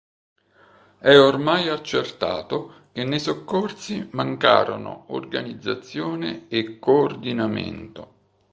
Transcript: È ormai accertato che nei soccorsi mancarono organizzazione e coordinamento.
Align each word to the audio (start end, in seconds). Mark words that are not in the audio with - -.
È 0.97 1.15
ormai 1.15 1.67
accertato 1.67 2.85
che 2.91 3.03
nei 3.03 3.19
soccorsi 3.19 4.07
mancarono 4.13 5.03
organizzazione 5.09 6.47
e 6.47 6.79
coordinamento. 6.79 8.13